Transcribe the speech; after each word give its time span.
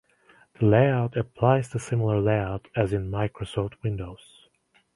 The 0.59 0.65
layout 0.65 1.15
applies 1.15 1.69
the 1.69 1.77
similar 1.79 2.19
layout 2.19 2.69
as 2.75 2.91
in 2.91 3.11
Microsoft 3.11 3.73
Windows. 3.83 4.47